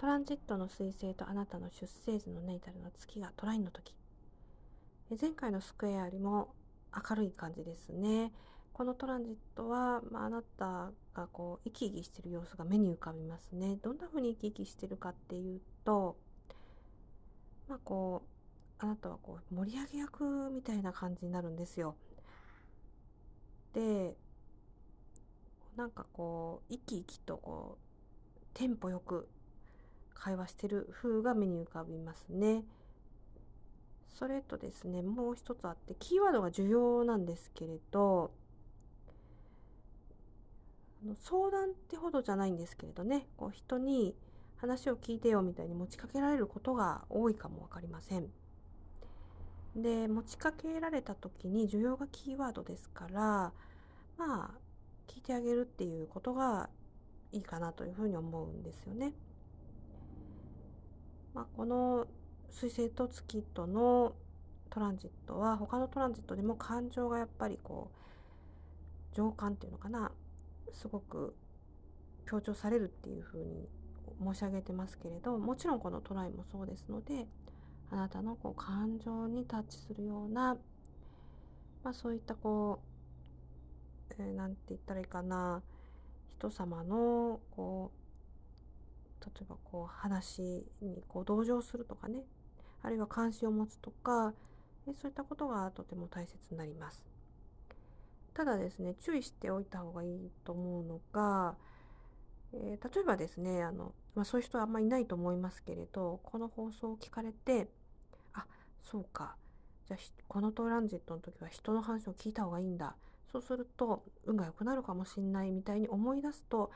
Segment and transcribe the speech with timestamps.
[0.00, 3.94] トランジットの彗星とあなたの出生時のネイタルの月がトラインの時。
[5.20, 6.54] 前回のスクエアよりも
[6.96, 8.32] 明るい感じですね。
[8.72, 13.76] このトランジットは、まあ、なたがこう生き生きしてる様子が目に浮かびますね。
[13.82, 16.16] どんな風に生き生きしてるかっていうと
[17.68, 18.22] まあこ
[18.80, 21.94] うあなたはこう盛り上げ役みたいな感じになるんですよ。
[23.74, 24.16] で
[25.76, 29.28] なんかこう生き生きとこうテンポよく
[30.20, 32.62] 会話してる風が目に浮かびますね。
[34.18, 38.32] それとですねもう一つあってキーワードが重要なんですけれど
[41.22, 44.14] 相談ってほどじゃないんですけれどねこう人に
[44.58, 48.26] 話を聞いてよみたいに持ちかけられることが多いかも分かりません。
[49.74, 53.52] で持ちかけられた時に需要がキーワードですから
[54.18, 54.50] まあ
[55.06, 56.68] 聞いてあげるっていうことが
[57.32, 59.14] いいかなというふうに思うんですよね。
[61.34, 62.06] まあ、この
[62.50, 64.14] 水星と月との
[64.70, 67.90] トランジットは他のトランジットでも感情がやっぱりこ
[69.12, 70.12] う情感っていうのかな
[70.72, 71.34] すごく
[72.26, 73.68] 強調されるっていうふうに
[74.24, 77.26] 申し上げてますけれどもちろんこのトライもそうですので
[77.90, 80.56] あなたのこう感情にタッチするような、
[81.82, 82.80] まあ、そういったこ
[84.10, 85.62] う、えー、て言ったらいいかな
[86.28, 87.99] 人様のこう
[89.20, 92.24] 例えばこう話にこう同情するとかね
[92.82, 94.32] あるいは関心を持つとか
[94.86, 97.04] そういったことがとても大切になります。
[98.34, 101.56] ただですね注意しておいた方がいいと思うのが、
[102.54, 107.68] えー、例えばですねあの、まあ、そういう人はあんまりいないと思いますけれどこの放送を聞かれて
[108.32, 108.46] あ
[108.82, 109.36] そうか
[109.86, 112.94] じゃあこのトランジットの時は人の話を聞いた方がいいんだ
[113.30, 116.70] そうすると運が良くなるかもしれないみたいに思い出すと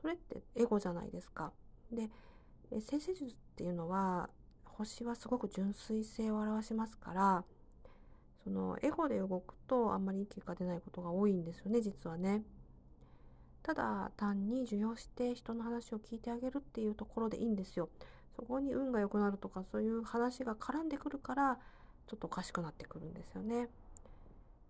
[0.00, 1.52] それってエゴじゃないですか。
[1.92, 2.10] で
[2.80, 4.28] 先生術っていうのは
[4.64, 7.44] 星はすごく純粋性を表しますから
[8.44, 12.42] そのエゴで動くとあんまりいい結果出ないことが多いんですよね実はね。
[13.62, 17.90] ただ単に受容して人の話を聞いてあげるっていうところでいいんですよ。
[18.34, 21.58] そこに運が良くなるとかそういう話が絡んでくるから
[22.06, 23.68] ちょっとおかしくなってくるんですよね。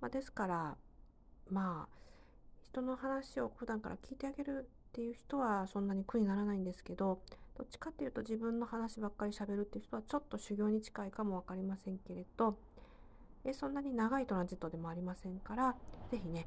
[0.01, 0.77] まあ、ですから
[1.51, 1.99] まあ
[2.79, 7.19] 人の話を普段から聞いてあげるっていう人はそんなに苦にならないんですけど
[7.57, 12.57] どっちかっていうと自分の話ばっかりしゃべるっていう人はちょっと修行に近いかも分かりませんけれど
[13.45, 15.75] えそんなに長いトランジットでもありませんから
[16.11, 16.47] 是非ね、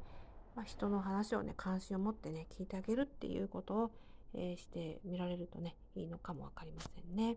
[0.56, 3.90] まあ、人の話をね関心を持ってね聞いてあげるっていうことを、
[4.34, 7.36] えー、してみられるとねいいのかも分かりませんね。